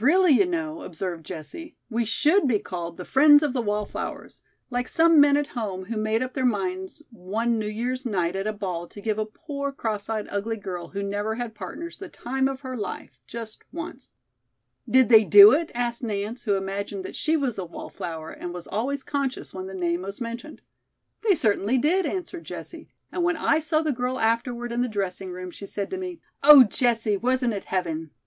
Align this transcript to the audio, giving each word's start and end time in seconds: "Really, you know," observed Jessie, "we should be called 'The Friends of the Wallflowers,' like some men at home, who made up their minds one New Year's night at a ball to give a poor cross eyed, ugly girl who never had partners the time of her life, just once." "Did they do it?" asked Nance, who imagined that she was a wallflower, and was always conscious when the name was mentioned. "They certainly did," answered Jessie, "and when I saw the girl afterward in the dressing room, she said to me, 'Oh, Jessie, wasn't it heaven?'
"Really, 0.00 0.32
you 0.32 0.44
know," 0.44 0.82
observed 0.82 1.24
Jessie, 1.24 1.78
"we 1.88 2.04
should 2.04 2.46
be 2.46 2.58
called 2.58 2.98
'The 2.98 3.06
Friends 3.06 3.42
of 3.42 3.54
the 3.54 3.62
Wallflowers,' 3.62 4.42
like 4.68 4.86
some 4.86 5.18
men 5.18 5.38
at 5.38 5.46
home, 5.56 5.86
who 5.86 5.96
made 5.96 6.22
up 6.22 6.34
their 6.34 6.44
minds 6.44 7.02
one 7.10 7.58
New 7.58 7.68
Year's 7.70 8.04
night 8.04 8.36
at 8.36 8.46
a 8.46 8.52
ball 8.52 8.86
to 8.88 9.00
give 9.00 9.16
a 9.18 9.24
poor 9.24 9.72
cross 9.72 10.10
eyed, 10.10 10.26
ugly 10.28 10.58
girl 10.58 10.88
who 10.88 11.02
never 11.02 11.36
had 11.36 11.54
partners 11.54 11.96
the 11.96 12.10
time 12.10 12.48
of 12.48 12.60
her 12.60 12.76
life, 12.76 13.18
just 13.26 13.62
once." 13.72 14.12
"Did 14.86 15.08
they 15.08 15.24
do 15.24 15.52
it?" 15.52 15.70
asked 15.74 16.02
Nance, 16.02 16.42
who 16.42 16.54
imagined 16.56 17.02
that 17.06 17.16
she 17.16 17.34
was 17.38 17.56
a 17.56 17.64
wallflower, 17.64 18.28
and 18.28 18.52
was 18.52 18.66
always 18.66 19.02
conscious 19.02 19.54
when 19.54 19.68
the 19.68 19.72
name 19.74 20.02
was 20.02 20.20
mentioned. 20.20 20.60
"They 21.26 21.34
certainly 21.34 21.78
did," 21.78 22.04
answered 22.04 22.44
Jessie, 22.44 22.90
"and 23.10 23.24
when 23.24 23.38
I 23.38 23.58
saw 23.58 23.80
the 23.80 23.92
girl 23.94 24.18
afterward 24.18 24.70
in 24.70 24.82
the 24.82 24.86
dressing 24.86 25.30
room, 25.30 25.50
she 25.50 25.64
said 25.64 25.88
to 25.92 25.96
me, 25.96 26.20
'Oh, 26.42 26.62
Jessie, 26.62 27.16
wasn't 27.16 27.54
it 27.54 27.64
heaven?' 27.64 28.10